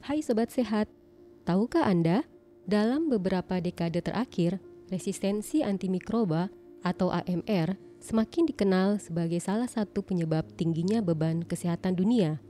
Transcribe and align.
Hai 0.00 0.24
Sobat 0.24 0.48
Sehat, 0.48 0.88
tahukah 1.44 1.84
Anda, 1.84 2.24
dalam 2.64 3.12
beberapa 3.12 3.60
dekade 3.60 4.00
terakhir, 4.00 4.56
resistensi 4.88 5.60
antimikroba 5.60 6.48
atau 6.80 7.12
AMR 7.12 7.76
semakin 8.00 8.48
dikenal 8.48 8.96
sebagai 8.96 9.44
salah 9.44 9.68
satu 9.68 10.00
penyebab 10.00 10.48
tingginya 10.56 11.04
beban 11.04 11.44
kesehatan 11.44 12.00
dunia. 12.00 12.40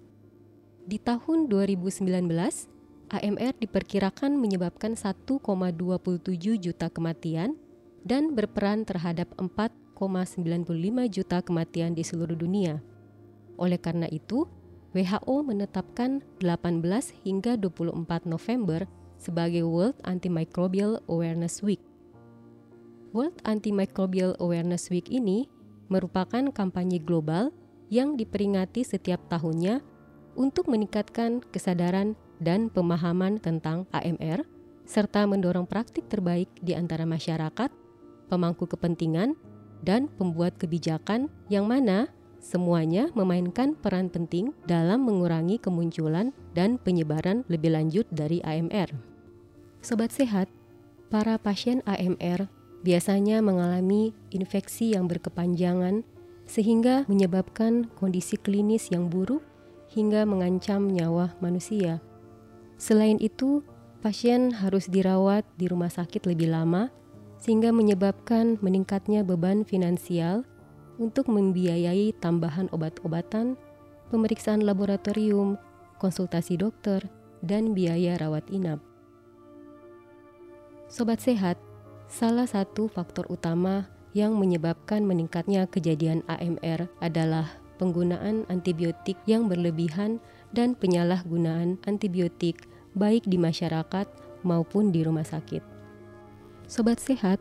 Di 0.87 1.03
tahun 1.03 1.51
2019, 1.51 2.07
AMR 3.11 3.55
diperkirakan 3.59 4.39
menyebabkan 4.39 4.95
1,27 4.95 5.35
juta 6.55 6.87
kematian 6.87 7.59
dan 8.07 8.39
berperan 8.39 8.87
terhadap 8.87 9.27
4,95 9.35 10.71
juta 11.11 11.43
kematian 11.43 11.99
di 11.99 12.07
seluruh 12.07 12.39
dunia. 12.39 12.79
Oleh 13.59 13.83
karena 13.83 14.07
itu, 14.07 14.47
WHO 14.91 15.47
menetapkan 15.47 16.19
18 16.43 16.83
hingga 17.23 17.55
24 17.55 18.27
November 18.27 18.91
sebagai 19.23 19.63
World 19.63 19.95
Antimicrobial 20.03 20.99
Awareness 21.07 21.63
Week. 21.63 21.79
World 23.15 23.39
Antimicrobial 23.47 24.35
Awareness 24.43 24.91
Week 24.91 25.07
ini 25.07 25.47
merupakan 25.87 26.51
kampanye 26.51 26.99
global 26.99 27.55
yang 27.91 28.19
diperingati 28.19 28.83
setiap 28.87 29.23
tahunnya 29.31 29.83
untuk 30.39 30.71
meningkatkan 30.71 31.43
kesadaran 31.51 32.15
dan 32.39 32.71
pemahaman 32.71 33.43
tentang 33.43 33.87
AMR 33.91 34.47
serta 34.87 35.23
mendorong 35.27 35.71
praktik 35.71 36.11
terbaik 36.11 36.51
di 36.59 36.75
antara 36.75 37.07
masyarakat, 37.07 37.71
pemangku 38.27 38.67
kepentingan, 38.67 39.39
dan 39.87 40.11
pembuat 40.19 40.59
kebijakan 40.59 41.31
yang 41.47 41.71
mana 41.71 42.11
Semuanya 42.41 43.13
memainkan 43.13 43.77
peran 43.77 44.09
penting 44.09 44.57
dalam 44.65 45.05
mengurangi 45.05 45.61
kemunculan 45.61 46.33
dan 46.57 46.81
penyebaran 46.81 47.45
lebih 47.53 47.77
lanjut 47.77 48.09
dari 48.09 48.41
AMR. 48.41 48.97
Sobat 49.85 50.09
sehat, 50.09 50.49
para 51.13 51.37
pasien 51.37 51.85
AMR 51.85 52.49
biasanya 52.81 53.45
mengalami 53.45 54.17
infeksi 54.33 54.97
yang 54.97 55.05
berkepanjangan 55.05 56.01
sehingga 56.49 57.05
menyebabkan 57.07 57.93
kondisi 58.01 58.41
klinis 58.41 58.89
yang 58.89 59.13
buruk 59.13 59.45
hingga 59.93 60.25
mengancam 60.25 60.89
nyawa 60.89 61.37
manusia. 61.45 62.01
Selain 62.81 63.21
itu, 63.21 63.61
pasien 64.01 64.57
harus 64.57 64.89
dirawat 64.89 65.45
di 65.61 65.69
rumah 65.69 65.93
sakit 65.93 66.25
lebih 66.25 66.49
lama 66.49 66.89
sehingga 67.37 67.69
menyebabkan 67.73 68.57
meningkatnya 68.65 69.25
beban 69.25 69.65
finansial 69.65 70.49
untuk 71.01 71.33
membiayai 71.33 72.13
tambahan 72.21 72.69
obat-obatan, 72.77 73.57
pemeriksaan 74.13 74.61
laboratorium, 74.61 75.57
konsultasi 75.97 76.61
dokter, 76.61 77.09
dan 77.41 77.73
biaya 77.73 78.21
rawat 78.21 78.45
inap. 78.53 78.85
Sobat 80.93 81.25
sehat, 81.25 81.57
salah 82.05 82.45
satu 82.45 82.87
faktor 82.93 83.25
utama 83.33 83.89
yang 84.13 84.37
menyebabkan 84.37 85.07
meningkatnya 85.09 85.65
kejadian 85.71 86.21
AMR 86.29 86.91
adalah 87.01 87.49
penggunaan 87.81 88.45
antibiotik 88.53 89.17
yang 89.25 89.49
berlebihan 89.49 90.21
dan 90.53 90.77
penyalahgunaan 90.77 91.81
antibiotik 91.89 92.69
baik 92.93 93.25
di 93.25 93.39
masyarakat 93.41 94.05
maupun 94.43 94.91
di 94.91 95.01
rumah 95.07 95.25
sakit. 95.25 95.63
Sobat 96.67 96.99
sehat, 97.01 97.39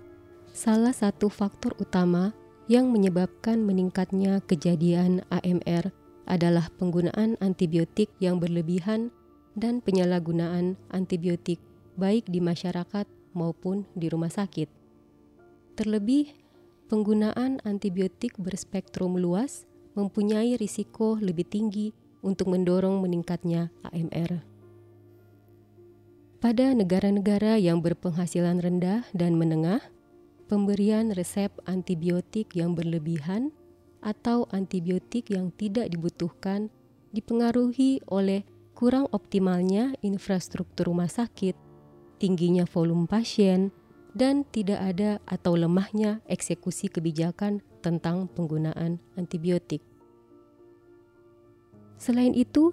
salah 0.53 0.93
satu 0.93 1.27
faktor 1.27 1.73
utama 1.81 2.31
yang 2.69 2.93
menyebabkan 2.93 3.65
meningkatnya 3.65 4.45
kejadian 4.45 5.25
AMR 5.33 5.89
adalah 6.29 6.69
penggunaan 6.77 7.33
antibiotik 7.41 8.13
yang 8.21 8.37
berlebihan 8.37 9.09
dan 9.57 9.81
penyalahgunaan 9.81 10.77
antibiotik 10.93 11.57
baik 11.97 12.29
di 12.29 12.37
masyarakat 12.37 13.09
maupun 13.33 13.89
di 13.97 14.05
rumah 14.13 14.29
sakit. 14.29 14.69
Terlebih, 15.73 16.29
penggunaan 16.93 17.57
antibiotik 17.65 18.37
berspektrum 18.37 19.17
luas 19.17 19.65
mempunyai 19.97 20.53
risiko 20.53 21.17
lebih 21.17 21.49
tinggi 21.49 21.89
untuk 22.21 22.53
mendorong 22.53 23.01
meningkatnya 23.01 23.73
AMR. 23.89 24.45
Pada 26.39 26.71
negara-negara 26.71 27.57
yang 27.57 27.81
berpenghasilan 27.81 28.61
rendah 28.61 29.03
dan 29.11 29.35
menengah, 29.35 29.83
pemberian 30.49 31.13
resep 31.13 31.53
antibiotik 31.69 32.57
yang 32.57 32.73
berlebihan 32.73 33.53
atau 34.01 34.49
antibiotik 34.49 35.29
yang 35.29 35.53
tidak 35.53 35.93
dibutuhkan 35.93 36.73
dipengaruhi 37.13 38.01
oleh 38.09 38.41
kurang 38.73 39.05
optimalnya 39.13 39.93
infrastruktur 40.01 40.89
rumah 40.89 41.11
sakit, 41.11 41.53
tingginya 42.17 42.65
volume 42.65 43.05
pasien, 43.05 43.69
dan 44.17 44.41
tidak 44.49 44.79
ada 44.81 45.11
atau 45.29 45.53
lemahnya 45.53 46.25
eksekusi 46.25 46.89
kebijakan 46.89 47.61
tentang 47.85 48.25
penggunaan 48.31 48.97
antibiotik. 49.19 49.85
Selain 51.99 52.31
itu, 52.31 52.71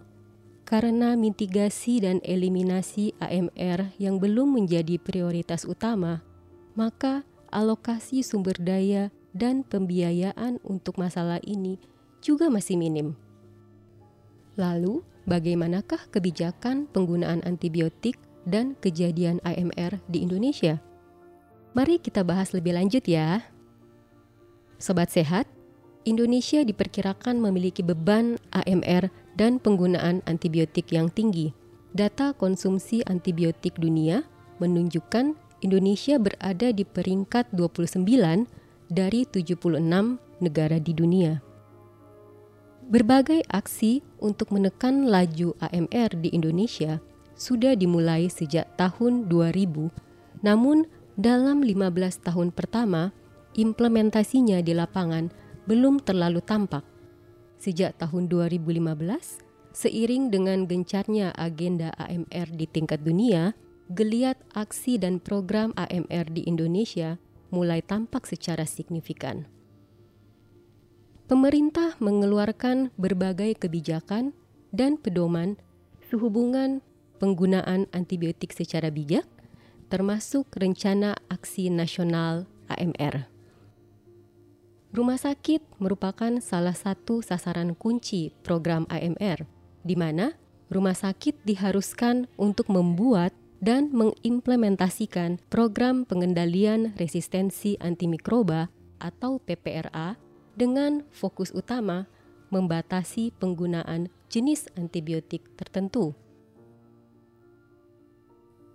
karena 0.63 1.19
mitigasi 1.19 2.03
dan 2.03 2.23
eliminasi 2.23 3.15
AMR 3.19 3.95
yang 3.99 4.23
belum 4.23 4.55
menjadi 4.55 4.99
prioritas 5.03 5.67
utama, 5.67 6.23
maka 6.79 7.27
alokasi 7.57 8.21
sumber 8.21 8.61
daya 8.61 9.09
dan 9.33 9.65
pembiayaan 9.65 10.61
untuk 10.61 11.01
masalah 11.01 11.41
ini 11.41 11.81
juga 12.21 12.53
masih 12.53 12.77
minim. 12.77 13.17
Lalu, 14.61 15.01
bagaimanakah 15.25 16.13
kebijakan 16.13 16.85
penggunaan 16.93 17.41
antibiotik 17.49 18.21
dan 18.45 18.77
kejadian 18.85 19.41
AMR 19.41 20.05
di 20.13 20.21
Indonesia? 20.25 20.81
Mari 21.73 22.01
kita 22.01 22.25
bahas 22.25 22.53
lebih 22.53 22.77
lanjut 22.77 23.05
ya. 23.05 23.45
Sobat 24.77 25.13
sehat, 25.13 25.49
Indonesia 26.09 26.65
diperkirakan 26.65 27.41
memiliki 27.41 27.81
beban 27.81 28.41
AMR 28.53 29.09
dan 29.37 29.61
penggunaan 29.61 30.25
antibiotik 30.25 30.93
yang 30.93 31.13
tinggi. 31.13 31.53
Data 31.93 32.33
konsumsi 32.33 33.05
antibiotik 33.05 33.77
dunia 33.77 34.25
menunjukkan 34.61 35.46
Indonesia 35.65 36.21
berada 36.21 36.69
di 36.73 36.85
peringkat 36.85 37.53
29 37.57 38.05
dari 38.93 39.25
76 39.25 39.81
negara 40.41 40.77
di 40.77 40.93
dunia. 40.93 41.41
Berbagai 42.87 43.43
aksi 43.51 44.05
untuk 44.23 44.55
menekan 44.55 45.11
laju 45.11 45.59
AMR 45.59 46.23
di 46.23 46.31
Indonesia 46.31 47.03
sudah 47.35 47.75
dimulai 47.75 48.31
sejak 48.31 48.79
tahun 48.79 49.27
2000, 49.27 49.91
namun 50.47 50.87
dalam 51.19 51.65
15 51.65 52.23
tahun 52.23 52.55
pertama, 52.55 53.11
implementasinya 53.59 54.63
di 54.63 54.77
lapangan 54.77 55.33
belum 55.67 55.99
terlalu 56.05 56.45
tampak. 56.45 56.85
Sejak 57.59 57.99
tahun 57.99 58.29
2015, 58.31 59.43
seiring 59.75 60.31
dengan 60.31 60.69
gencarnya 60.69 61.35
agenda 61.35 61.91
AMR 61.97 62.49
di 62.55 62.69
tingkat 62.71 63.03
dunia, 63.03 63.57
geliat 63.93 64.39
aksi 64.57 64.99
dan 64.99 65.23
program 65.23 65.71
AMR 65.79 66.31
di 66.33 66.43
Indonesia 66.47 67.19
mulai 67.55 67.83
tampak 67.83 68.27
secara 68.27 68.67
signifikan. 68.67 69.47
Pemerintah 71.27 71.99
mengeluarkan 71.99 72.95
berbagai 72.95 73.59
kebijakan 73.59 74.31
dan 74.71 74.95
pedoman 74.95 75.59
sehubungan 76.07 76.83
penggunaan 77.19 77.91
antibiotik 77.91 78.55
secara 78.55 78.95
bijak, 78.95 79.27
termasuk 79.91 80.47
rencana 80.55 81.19
aksi 81.27 81.71
nasional 81.71 82.47
AMR. 82.71 83.27
Rumah 84.95 85.19
sakit 85.19 85.83
merupakan 85.83 86.39
salah 86.39 86.75
satu 86.75 87.21
sasaran 87.21 87.75
kunci 87.75 88.31
program 88.47 88.87
AMR, 88.87 89.45
di 89.83 89.99
mana 89.99 90.39
rumah 90.71 90.95
sakit 90.95 91.43
diharuskan 91.43 92.31
untuk 92.39 92.71
membuat 92.71 93.35
dan 93.61 93.89
mengimplementasikan 93.93 95.41
program 95.49 96.05
pengendalian 96.05 96.93
resistensi 97.01 97.81
antimikroba 97.81 98.69
atau 99.01 99.41
PPRA 99.41 100.17
dengan 100.57 101.05
fokus 101.13 101.53
utama 101.53 102.09
membatasi 102.49 103.33
penggunaan 103.37 104.09
jenis 104.33 104.69
antibiotik 104.77 105.45
tertentu. 105.57 106.15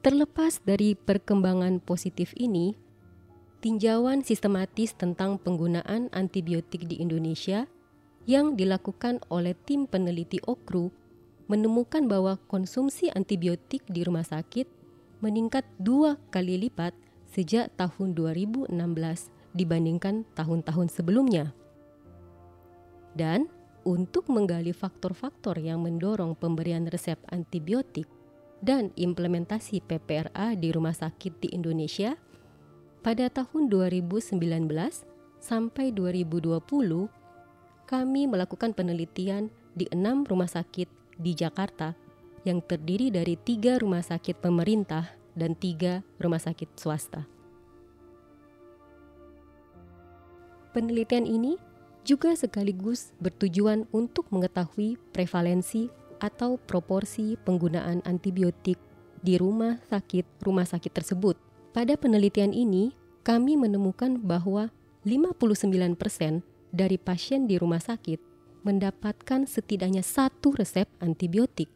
Terlepas 0.01 0.65
dari 0.65 0.97
perkembangan 0.97 1.77
positif 1.77 2.33
ini, 2.33 2.73
tinjauan 3.61 4.25
sistematis 4.25 4.97
tentang 4.97 5.37
penggunaan 5.37 6.09
antibiotik 6.09 6.89
di 6.89 6.97
Indonesia 6.97 7.69
yang 8.25 8.57
dilakukan 8.57 9.21
oleh 9.29 9.53
tim 9.53 9.85
peneliti 9.85 10.41
OKRU 10.41 10.89
menemukan 11.51 12.07
bahwa 12.07 12.39
konsumsi 12.47 13.11
antibiotik 13.11 13.83
di 13.91 14.07
rumah 14.07 14.23
sakit 14.23 14.71
meningkat 15.19 15.67
dua 15.75 16.15
kali 16.31 16.55
lipat 16.55 16.95
sejak 17.27 17.75
tahun 17.75 18.15
2016 18.15 18.71
dibandingkan 19.51 20.23
tahun-tahun 20.31 20.87
sebelumnya. 20.87 21.51
Dan 23.11 23.51
untuk 23.83 24.31
menggali 24.31 24.71
faktor-faktor 24.71 25.59
yang 25.59 25.83
mendorong 25.83 26.39
pemberian 26.39 26.87
resep 26.87 27.19
antibiotik, 27.27 28.07
dan 28.61 28.93
implementasi 28.93 29.81
PPRA 29.81 30.53
di 30.53 30.69
rumah 30.69 30.93
sakit 30.93 31.41
di 31.41 31.49
Indonesia, 31.51 32.13
pada 33.01 33.25
tahun 33.33 33.73
2019 33.73 34.37
sampai 35.41 35.89
2020 35.89 36.61
kami 37.89 38.21
melakukan 38.29 38.77
penelitian 38.77 39.49
di 39.73 39.89
enam 39.89 40.21
rumah 40.29 40.45
sakit 40.45 41.00
di 41.21 41.37
Jakarta 41.37 41.93
yang 42.41 42.59
terdiri 42.65 43.13
dari 43.13 43.37
tiga 43.37 43.77
rumah 43.77 44.01
sakit 44.01 44.41
pemerintah 44.41 45.13
dan 45.37 45.53
tiga 45.53 46.01
rumah 46.17 46.41
sakit 46.41 46.73
swasta. 46.75 47.29
Penelitian 50.73 51.29
ini 51.29 51.59
juga 52.01 52.33
sekaligus 52.33 53.13
bertujuan 53.21 53.85
untuk 53.93 54.25
mengetahui 54.33 54.97
prevalensi 55.13 55.91
atau 56.17 56.57
proporsi 56.57 57.37
penggunaan 57.37 58.01
antibiotik 58.07 58.79
di 59.21 59.37
rumah 59.37 59.77
sakit-rumah 59.89 60.65
sakit 60.65 60.91
tersebut. 60.93 61.37
Pada 61.71 61.93
penelitian 61.95 62.55
ini, 62.55 62.97
kami 63.21 63.53
menemukan 63.53 64.17
bahwa 64.17 64.73
59% 65.05 66.41
dari 66.73 66.97
pasien 66.97 67.45
di 67.45 67.59
rumah 67.61 67.81
sakit 67.81 68.30
mendapatkan 68.61 69.49
setidaknya 69.49 70.05
satu 70.05 70.53
resep 70.53 70.89
antibiotik. 71.01 71.69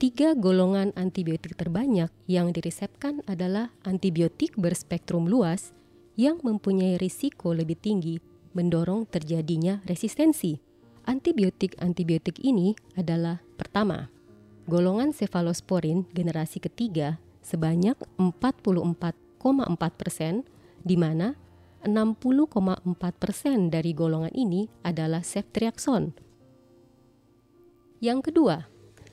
Tiga 0.00 0.32
golongan 0.32 0.96
antibiotik 0.96 1.60
terbanyak 1.60 2.08
yang 2.24 2.56
diresepkan 2.56 3.20
adalah 3.28 3.68
antibiotik 3.84 4.56
berspektrum 4.56 5.28
luas 5.28 5.76
yang 6.16 6.40
mempunyai 6.40 6.96
risiko 6.96 7.52
lebih 7.52 7.76
tinggi 7.76 8.16
mendorong 8.56 9.04
terjadinya 9.06 9.84
resistensi 9.84 10.70
Antibiotik-antibiotik 11.10 12.38
ini 12.44 12.76
adalah 12.94 13.40
pertama, 13.56 14.12
golongan 14.70 15.16
cefalosporin 15.16 16.04
generasi 16.12 16.60
ketiga 16.60 17.18
sebanyak 17.40 17.96
44,4 18.14 19.42
persen, 19.96 20.46
di 20.84 20.94
mana 21.00 21.34
60,4 21.82 22.94
persen 23.16 23.72
dari 23.72 23.90
golongan 23.90 24.30
ini 24.36 24.68
adalah 24.84 25.24
ceftriaxone. 25.24 26.29
Yang 28.00 28.32
kedua 28.32 28.64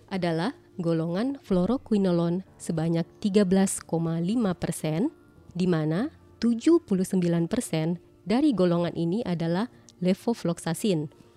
adalah 0.07 0.55
golongan 0.79 1.37
fluoroquinolone 1.43 2.47
sebanyak 2.55 3.03
13,5 3.19 3.83
persen, 4.55 5.11
di 5.51 5.67
mana 5.67 6.07
79 6.39 6.87
persen 7.51 7.99
dari 8.23 8.55
golongan 8.55 8.95
ini 8.95 9.19
adalah 9.27 9.67
levofloxacin 9.99 11.27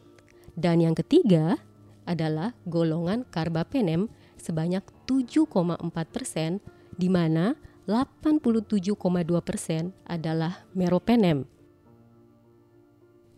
dan 0.58 0.82
yang 0.82 0.92
ketiga 0.92 1.56
adalah 2.04 2.52
golongan 2.66 3.22
karbapenem 3.28 4.12
sebanyak 4.40 4.82
7,4 5.08 5.80
persen, 6.10 6.60
di 6.96 7.08
mana 7.08 7.54
87,2 7.88 9.40
persen 9.40 9.96
adalah 10.04 10.64
meropenem. 10.76 11.48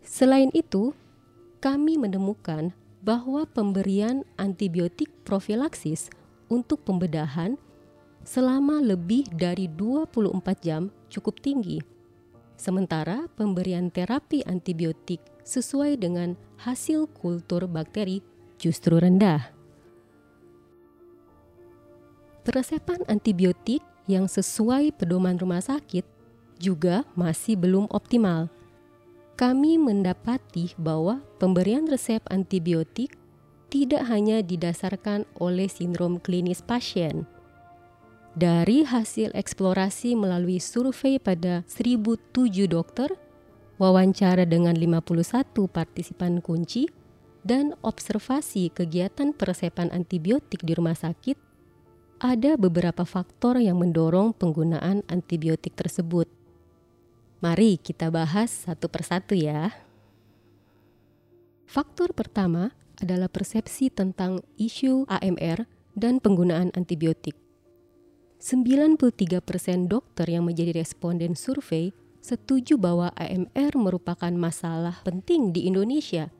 Selain 0.03 0.51
itu, 0.51 0.91
kami 1.63 1.95
menemukan 1.95 2.75
bahwa 3.03 3.43
pemberian 3.43 4.23
antibiotik 4.39 5.11
profilaksis 5.27 6.07
untuk 6.47 6.87
pembedahan 6.87 7.59
selama 8.23 8.79
lebih 8.79 9.27
dari 9.35 9.67
24 9.67 10.23
jam 10.63 10.87
cukup 11.11 11.43
tinggi. 11.43 11.83
Sementara 12.55 13.27
pemberian 13.35 13.91
terapi 13.91 14.47
antibiotik 14.47 15.19
sesuai 15.43 15.99
dengan 15.99 16.39
hasil 16.63 17.11
kultur 17.11 17.67
bakteri 17.67 18.23
justru 18.55 18.95
rendah. 18.95 19.51
Peresepan 22.47 23.03
antibiotik 23.11 23.83
yang 24.07 24.31
sesuai 24.31 24.95
pedoman 24.95 25.35
rumah 25.35 25.59
sakit 25.59 26.07
juga 26.55 27.03
masih 27.19 27.59
belum 27.59 27.91
optimal. 27.91 28.47
Kami 29.33 29.81
mendapati 29.81 30.77
bahwa 30.77 31.25
pemberian 31.41 31.89
resep 31.89 32.21
antibiotik 32.29 33.17
tidak 33.73 34.05
hanya 34.05 34.45
didasarkan 34.45 35.25
oleh 35.41 35.65
sindrom 35.65 36.21
klinis 36.21 36.61
pasien. 36.61 37.25
Dari 38.37 38.85
hasil 38.85 39.33
eksplorasi 39.33 40.13
melalui 40.13 40.61
survei 40.61 41.17
pada 41.17 41.65
1007 41.65 42.69
dokter, 42.69 43.09
wawancara 43.81 44.45
dengan 44.45 44.77
51 44.77 45.65
partisipan 45.65 46.41
kunci, 46.41 46.85
dan 47.41 47.73
observasi 47.81 48.69
kegiatan 48.69 49.33
peresepan 49.33 49.89
antibiotik 49.89 50.61
di 50.61 50.77
rumah 50.77 50.97
sakit, 50.97 51.37
ada 52.21 52.55
beberapa 52.55 53.03
faktor 53.03 53.57
yang 53.57 53.81
mendorong 53.81 54.37
penggunaan 54.37 55.01
antibiotik 55.09 55.73
tersebut. 55.73 56.42
Mari 57.43 57.75
kita 57.75 58.07
bahas 58.07 58.47
satu 58.47 58.87
persatu 58.87 59.35
ya. 59.35 59.75
Faktor 61.67 62.15
pertama 62.15 62.71
adalah 63.03 63.27
persepsi 63.27 63.91
tentang 63.91 64.39
isu 64.55 65.03
AMR 65.11 65.67
dan 65.91 66.23
penggunaan 66.23 66.71
antibiotik. 66.71 67.35
93% 68.39 69.43
dokter 69.91 70.31
yang 70.31 70.47
menjadi 70.47 70.71
responden 70.71 71.35
survei 71.35 71.91
setuju 72.23 72.79
bahwa 72.79 73.11
AMR 73.19 73.75
merupakan 73.75 74.31
masalah 74.31 75.03
penting 75.03 75.51
di 75.51 75.67
Indonesia. 75.67 76.31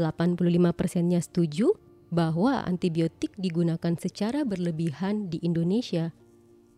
85 0.00 0.40
persennya 0.72 1.20
setuju 1.20 1.76
bahwa 2.08 2.64
antibiotik 2.64 3.36
digunakan 3.36 3.92
secara 4.00 4.48
berlebihan 4.48 5.28
di 5.28 5.36
Indonesia. 5.44 6.16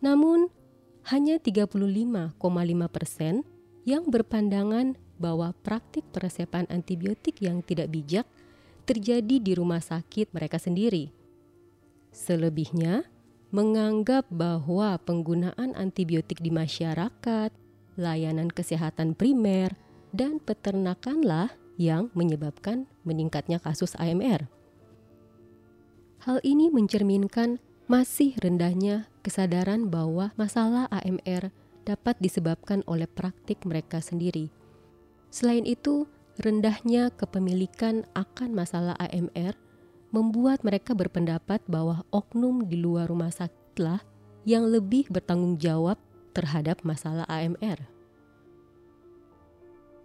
Namun, 0.03 0.51
hanya 1.15 1.39
35,5 1.39 2.35
persen 2.91 3.47
yang 3.83 4.07
berpandangan 4.09 4.99
bahwa 5.19 5.55
praktik 5.63 6.07
peresepan 6.11 6.67
antibiotik 6.71 7.43
yang 7.43 7.63
tidak 7.63 7.91
bijak 7.91 8.27
terjadi 8.87 9.37
di 9.39 9.53
rumah 9.55 9.83
sakit 9.83 10.35
mereka 10.35 10.59
sendiri. 10.59 11.15
Selebihnya, 12.11 13.07
menganggap 13.53 14.27
bahwa 14.33 14.99
penggunaan 15.03 15.77
antibiotik 15.77 16.41
di 16.41 16.51
masyarakat 16.51 17.53
layanan 17.97 18.49
kesehatan 18.49 19.13
primer, 19.13 19.77
dan 20.13 20.41
peternakanlah 20.41 21.53
yang 21.81 22.13
menyebabkan 22.13 22.85
meningkatnya 23.03 23.57
kasus 23.57 23.97
AMR. 23.97 24.45
Hal 26.23 26.39
ini 26.45 26.69
mencerminkan 26.69 27.59
masih 27.89 28.37
rendahnya 28.39 29.11
kesadaran 29.25 29.91
bahwa 29.91 30.31
masalah 30.39 30.87
AMR 30.93 31.51
dapat 31.85 32.19
disebabkan 32.19 32.87
oleh 32.87 33.07
praktik 33.07 33.63
mereka 33.67 33.99
sendiri. 33.99 34.51
Selain 35.33 35.65
itu, 35.65 36.07
rendahnya 36.41 37.13
kepemilikan 37.13 38.05
akan 38.13 38.53
masalah 38.57 38.97
AMR 39.01 39.57
membuat 40.13 40.61
mereka 40.61 40.93
berpendapat 40.93 41.65
bahwa 41.65 42.05
oknum 42.13 42.69
di 42.69 42.77
luar 42.77 43.09
rumah 43.09 43.33
sakitlah 43.33 44.05
yang 44.45 44.69
lebih 44.69 45.09
bertanggung 45.09 45.57
jawab 45.57 45.97
terhadap 46.37 46.85
masalah 46.85 47.25
AMR. 47.29 47.81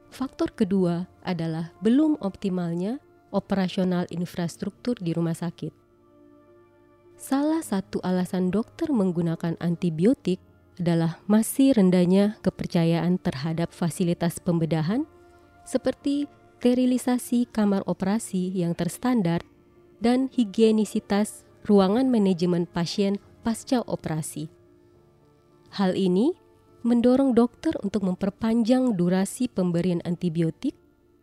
Faktor 0.08 0.56
kedua 0.56 1.06
adalah 1.22 1.76
belum 1.84 2.18
optimalnya 2.24 3.04
operasional 3.36 4.08
infrastruktur 4.08 4.96
di 4.96 5.12
rumah 5.12 5.36
sakit. 5.36 5.76
Salah 7.18 7.60
satu 7.60 8.00
alasan 8.06 8.54
dokter 8.54 8.88
menggunakan 8.94 9.60
antibiotik 9.60 10.40
adalah 10.78 11.20
masih 11.26 11.74
rendahnya 11.74 12.38
kepercayaan 12.46 13.18
terhadap 13.18 13.74
fasilitas 13.74 14.38
pembedahan 14.38 15.10
seperti 15.66 16.30
sterilisasi 16.58 17.50
kamar 17.54 17.86
operasi 17.86 18.50
yang 18.50 18.74
terstandar 18.74 19.46
dan 20.02 20.30
higienisitas 20.34 21.46
ruangan 21.66 22.10
manajemen 22.10 22.66
pasien 22.66 23.22
pasca 23.46 23.86
operasi. 23.86 24.50
Hal 25.76 25.94
ini 25.94 26.34
mendorong 26.82 27.36
dokter 27.36 27.76
untuk 27.84 28.08
memperpanjang 28.08 28.96
durasi 28.96 29.52
pemberian 29.52 30.02
antibiotik 30.08 30.74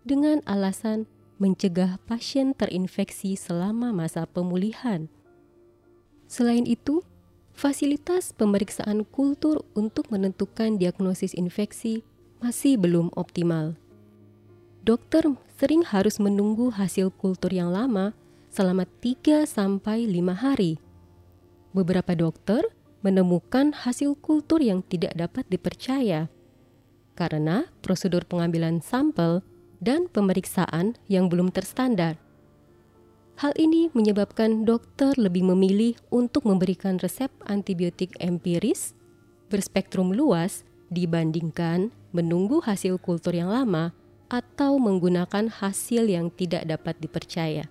dengan 0.04 0.44
alasan 0.44 1.08
mencegah 1.42 1.98
pasien 2.06 2.54
terinfeksi 2.54 3.34
selama 3.34 3.90
masa 3.90 4.28
pemulihan. 4.28 5.10
Selain 6.30 6.62
itu, 6.68 7.02
fasilitas 7.54 8.34
pemeriksaan 8.34 9.06
kultur 9.08 9.62
untuk 9.78 10.10
menentukan 10.10 10.76
diagnosis 10.76 11.32
infeksi 11.32 12.02
masih 12.42 12.76
belum 12.76 13.14
optimal. 13.14 13.78
Dokter 14.84 15.24
sering 15.56 15.80
harus 15.86 16.20
menunggu 16.20 16.68
hasil 16.68 17.08
kultur 17.16 17.48
yang 17.54 17.72
lama 17.72 18.12
selama 18.52 18.84
3 19.00 19.48
sampai 19.48 20.04
5 20.04 20.36
hari. 20.36 20.76
Beberapa 21.72 22.12
dokter 22.12 22.60
menemukan 23.00 23.72
hasil 23.72 24.18
kultur 24.20 24.60
yang 24.60 24.84
tidak 24.84 25.16
dapat 25.16 25.48
dipercaya 25.48 26.28
karena 27.14 27.70
prosedur 27.80 28.26
pengambilan 28.26 28.82
sampel 28.82 29.40
dan 29.78 30.10
pemeriksaan 30.10 30.98
yang 31.06 31.30
belum 31.30 31.54
terstandar. 31.54 32.18
Hal 33.34 33.50
ini 33.58 33.90
menyebabkan 33.90 34.62
dokter 34.62 35.10
lebih 35.18 35.42
memilih 35.42 35.98
untuk 36.14 36.46
memberikan 36.46 37.02
resep 37.02 37.34
antibiotik 37.50 38.14
empiris 38.22 38.94
berspektrum 39.50 40.14
luas 40.14 40.62
dibandingkan 40.90 41.90
menunggu 42.14 42.62
hasil 42.62 43.02
kultur 43.02 43.34
yang 43.34 43.50
lama 43.50 43.90
atau 44.30 44.78
menggunakan 44.78 45.50
hasil 45.50 46.06
yang 46.06 46.30
tidak 46.30 46.62
dapat 46.66 46.94
dipercaya. 47.02 47.66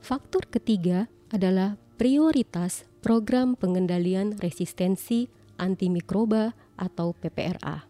Faktor 0.00 0.48
ketiga 0.48 1.08
adalah 1.32 1.80
prioritas 1.96 2.88
program 3.00 3.56
pengendalian 3.56 4.36
resistensi 4.40 5.28
antimikroba 5.60 6.56
atau 6.76 7.12
PPRA. 7.16 7.84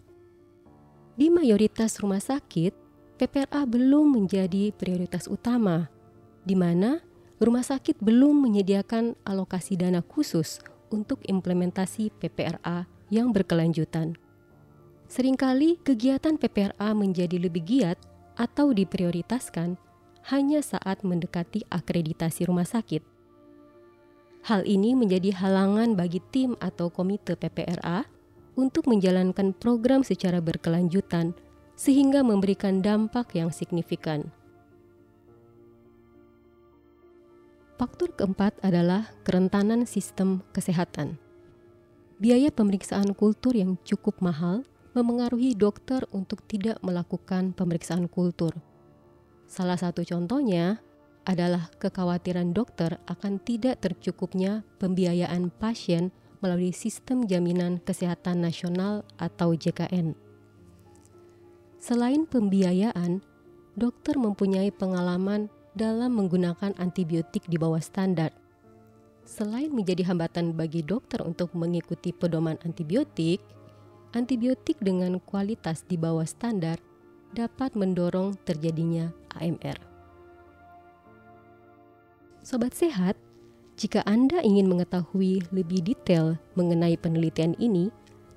Di 1.15 1.31
mayoritas 1.31 1.99
rumah 2.03 2.19
sakit, 2.19 2.90
PPRA 3.21 3.69
belum 3.69 4.17
menjadi 4.17 4.73
prioritas 4.73 5.29
utama, 5.29 5.93
di 6.41 6.57
mana 6.57 7.05
rumah 7.37 7.61
sakit 7.61 8.01
belum 8.01 8.49
menyediakan 8.49 9.13
alokasi 9.29 9.77
dana 9.77 10.01
khusus 10.01 10.65
untuk 10.89 11.21
implementasi 11.29 12.17
PPRA 12.17 12.89
yang 13.13 13.29
berkelanjutan. 13.29 14.17
Seringkali 15.13 15.85
kegiatan 15.85 16.41
PPRA 16.41 16.97
menjadi 16.97 17.37
lebih 17.37 17.61
giat 17.61 18.01
atau 18.41 18.73
diprioritaskan 18.73 19.77
hanya 20.33 20.65
saat 20.65 21.05
mendekati 21.05 21.69
akreditasi 21.69 22.49
rumah 22.49 22.65
sakit. 22.65 23.05
Hal 24.49 24.65
ini 24.65 24.97
menjadi 24.97 25.37
halangan 25.37 25.93
bagi 25.93 26.25
tim 26.33 26.57
atau 26.57 26.89
komite 26.89 27.37
PPRA 27.37 28.09
untuk 28.57 28.89
menjalankan 28.89 29.53
program 29.53 30.01
secara 30.01 30.41
berkelanjutan 30.41 31.37
sehingga 31.81 32.21
memberikan 32.21 32.85
dampak 32.85 33.33
yang 33.33 33.49
signifikan. 33.49 34.29
Faktor 37.81 38.13
keempat 38.13 38.53
adalah 38.61 39.09
kerentanan 39.25 39.89
sistem 39.89 40.45
kesehatan. 40.53 41.17
Biaya 42.21 42.53
pemeriksaan 42.53 43.17
kultur 43.17 43.57
yang 43.57 43.81
cukup 43.81 44.21
mahal 44.21 44.69
memengaruhi 44.93 45.57
dokter 45.57 46.05
untuk 46.13 46.45
tidak 46.45 46.77
melakukan 46.85 47.57
pemeriksaan 47.57 48.13
kultur. 48.13 48.53
Salah 49.49 49.81
satu 49.81 50.05
contohnya 50.05 50.85
adalah 51.25 51.73
kekhawatiran 51.81 52.53
dokter 52.53 53.01
akan 53.09 53.41
tidak 53.41 53.81
tercukupnya 53.81 54.69
pembiayaan 54.77 55.49
pasien 55.49 56.13
melalui 56.45 56.77
Sistem 56.77 57.25
Jaminan 57.25 57.81
Kesehatan 57.81 58.45
Nasional 58.45 59.09
atau 59.17 59.57
JKN. 59.57 60.30
Selain 61.81 62.29
pembiayaan, 62.29 63.25
dokter 63.73 64.21
mempunyai 64.21 64.69
pengalaman 64.69 65.49
dalam 65.73 66.13
menggunakan 66.13 66.77
antibiotik 66.77 67.49
di 67.49 67.57
bawah 67.57 67.81
standar. 67.81 68.37
Selain 69.25 69.73
menjadi 69.73 70.05
hambatan 70.13 70.53
bagi 70.53 70.85
dokter 70.85 71.25
untuk 71.25 71.57
mengikuti 71.57 72.13
pedoman 72.13 72.61
antibiotik, 72.69 73.41
antibiotik 74.13 74.77
dengan 74.85 75.17
kualitas 75.25 75.89
di 75.89 75.97
bawah 75.97 76.29
standar 76.29 76.77
dapat 77.33 77.73
mendorong 77.73 78.37
terjadinya 78.45 79.09
AMR. 79.41 79.81
Sobat 82.45 82.77
sehat, 82.77 83.17
jika 83.81 84.05
Anda 84.05 84.45
ingin 84.45 84.69
mengetahui 84.69 85.49
lebih 85.49 85.81
detail 85.81 86.37
mengenai 86.61 87.01
penelitian 87.01 87.57
ini, 87.57 87.89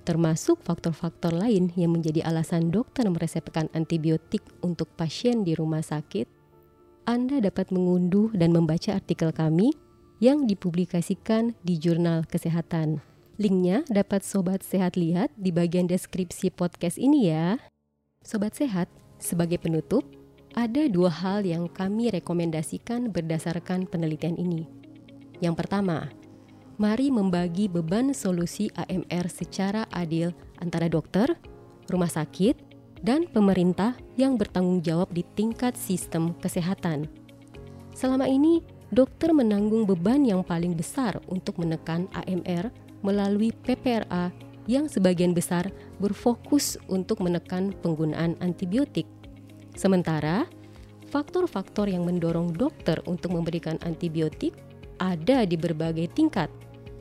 termasuk 0.04 0.60
faktor-faktor 0.62 1.32
lain 1.32 1.72
yang 1.80 1.96
menjadi 1.96 2.24
alasan 2.28 2.70
dokter 2.70 3.08
meresepkan 3.08 3.72
antibiotik 3.72 4.44
untuk 4.60 4.92
pasien 4.94 5.48
di 5.48 5.56
rumah 5.56 5.82
sakit, 5.82 6.28
Anda 7.08 7.40
dapat 7.44 7.72
mengunduh 7.72 8.32
dan 8.36 8.56
membaca 8.56 8.96
artikel 8.96 9.32
kami 9.32 9.76
yang 10.24 10.48
dipublikasikan 10.48 11.56
di 11.64 11.76
Jurnal 11.76 12.24
Kesehatan. 12.28 13.04
Linknya 13.36 13.82
dapat 13.90 14.22
Sobat 14.22 14.62
Sehat 14.62 14.96
lihat 14.96 15.34
di 15.36 15.50
bagian 15.50 15.90
deskripsi 15.90 16.54
podcast 16.54 17.02
ini 17.02 17.34
ya. 17.34 17.58
Sobat 18.22 18.56
Sehat, 18.56 18.88
sebagai 19.18 19.60
penutup, 19.60 20.06
ada 20.54 20.86
dua 20.86 21.10
hal 21.10 21.44
yang 21.44 21.66
kami 21.66 22.14
rekomendasikan 22.14 23.10
berdasarkan 23.10 23.90
penelitian 23.90 24.38
ini. 24.38 24.70
Yang 25.42 25.66
pertama, 25.66 26.14
mari 26.82 27.14
membagi 27.14 27.70
beban 27.70 28.16
solusi 28.16 28.70
AMR 28.74 29.30
secara 29.30 29.86
adil 29.94 30.34
antara 30.58 30.90
dokter, 30.90 31.30
rumah 31.90 32.10
sakit, 32.10 32.58
dan 33.04 33.28
pemerintah 33.28 34.00
yang 34.16 34.40
bertanggung 34.40 34.80
jawab 34.80 35.12
di 35.12 35.28
tingkat 35.36 35.76
sistem 35.76 36.32
kesehatan. 36.40 37.06
Selama 37.94 38.26
ini, 38.26 38.64
dokter 38.90 39.36
menanggung 39.36 39.84
beban 39.84 40.24
yang 40.24 40.42
paling 40.42 40.74
besar 40.74 41.20
untuk 41.28 41.60
menekan 41.60 42.08
AMR 42.16 42.72
melalui 43.04 43.52
PPRA 43.52 44.32
yang 44.66 44.88
sebagian 44.88 45.36
besar 45.36 45.68
berfokus 46.00 46.80
untuk 46.88 47.20
menekan 47.20 47.76
penggunaan 47.84 48.40
antibiotik. 48.40 49.04
Sementara, 49.76 50.48
faktor-faktor 51.12 51.92
yang 51.92 52.08
mendorong 52.08 52.56
dokter 52.56 53.04
untuk 53.04 53.36
memberikan 53.36 53.76
antibiotik 53.84 54.56
ada 55.04 55.44
di 55.44 55.60
berbagai 55.60 56.08
tingkat, 56.16 56.48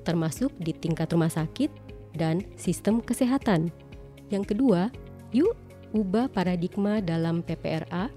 termasuk 0.03 0.53
di 0.59 0.75
tingkat 0.75 1.11
rumah 1.15 1.31
sakit 1.31 1.71
dan 2.15 2.45
sistem 2.55 3.01
kesehatan. 3.01 3.73
Yang 4.29 4.55
kedua, 4.57 4.93
yuk 5.33 5.57
ubah 5.93 6.29
paradigma 6.33 7.01
dalam 7.05 7.45
PPRA 7.45 8.09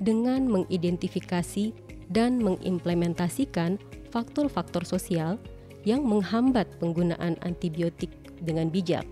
dengan 0.00 0.46
mengidentifikasi 0.48 1.74
dan 2.08 2.40
mengimplementasikan 2.40 3.76
faktor-faktor 4.08 4.84
sosial 4.88 5.36
yang 5.84 6.04
menghambat 6.04 6.66
penggunaan 6.80 7.36
antibiotik 7.44 8.10
dengan 8.40 8.72
bijak. 8.72 9.04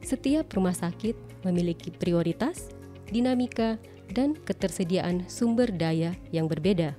Setiap 0.00 0.48
rumah 0.56 0.72
sakit 0.72 1.44
memiliki 1.44 1.92
prioritas, 1.92 2.72
dinamika, 3.12 3.76
dan 4.08 4.32
ketersediaan 4.48 5.28
sumber 5.28 5.68
daya 5.68 6.16
yang 6.32 6.48
berbeda. 6.48 6.96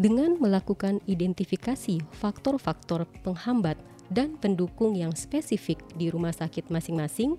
Dengan 0.00 0.40
melakukan 0.40 1.04
identifikasi 1.04 2.00
faktor-faktor 2.16 3.04
penghambat 3.20 3.76
dan 4.08 4.40
pendukung 4.40 4.96
yang 4.96 5.12
spesifik 5.12 5.76
di 5.92 6.08
rumah 6.08 6.32
sakit 6.32 6.72
masing-masing, 6.72 7.36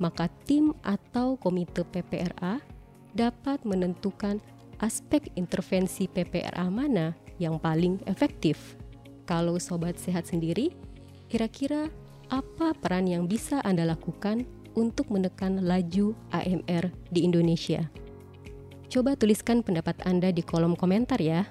maka 0.00 0.32
tim 0.48 0.72
atau 0.80 1.36
komite 1.36 1.84
PPRA 1.84 2.64
dapat 3.12 3.60
menentukan 3.68 4.40
aspek 4.80 5.28
intervensi 5.36 6.08
PPRA 6.08 6.72
mana 6.72 7.12
yang 7.36 7.60
paling 7.60 8.00
efektif. 8.08 8.80
Kalau 9.28 9.60
sobat 9.60 10.00
sehat 10.00 10.24
sendiri, 10.24 10.72
kira-kira 11.28 11.92
apa 12.32 12.72
peran 12.72 13.04
yang 13.04 13.28
bisa 13.28 13.60
Anda 13.68 13.84
lakukan 13.84 14.48
untuk 14.72 15.12
menekan 15.12 15.60
laju 15.68 16.16
AMR 16.32 16.88
di 17.12 17.20
Indonesia? 17.28 17.84
Coba 18.88 19.12
tuliskan 19.12 19.60
pendapat 19.60 20.00
Anda 20.08 20.32
di 20.32 20.40
kolom 20.40 20.72
komentar 20.72 21.20
ya. 21.20 21.44